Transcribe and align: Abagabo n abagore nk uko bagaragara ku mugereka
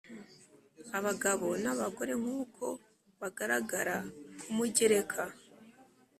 Abagabo 0.97 1.47
n 1.63 1.65
abagore 1.73 2.13
nk 2.21 2.27
uko 2.41 2.65
bagaragara 3.19 3.95
ku 4.39 4.47
mugereka 4.57 5.21